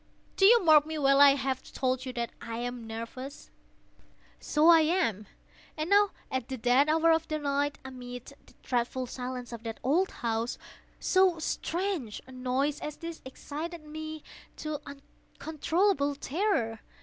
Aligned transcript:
—do 0.35 0.47
you 0.47 0.63
mark 0.63 0.83
me 0.87 0.97
well? 0.97 1.21
I 1.21 1.35
have 1.35 1.61
told 1.73 2.07
you 2.07 2.13
that 2.13 2.31
I 2.41 2.57
am 2.57 2.87
nervous: 2.87 3.51
so 4.39 4.67
I 4.67 4.79
am. 4.81 5.27
And 5.77 5.91
now 5.91 6.09
at 6.31 6.47
the 6.49 6.57
dead 6.57 6.89
hour 6.89 7.11
of 7.11 7.27
the 7.27 7.37
night, 7.37 7.77
amid 7.85 8.33
the 8.47 8.55
dreadful 8.63 9.05
silence 9.05 9.53
of 9.53 9.61
that 9.61 9.79
old 9.83 10.09
house, 10.25 10.57
so 10.99 11.37
strange 11.37 12.19
a 12.25 12.31
noise 12.31 12.79
as 12.79 12.97
this 12.97 13.21
excited 13.25 13.83
me 13.85 14.23
to 14.57 14.81
uncontrollable 14.87 16.15
terror. 16.15 16.79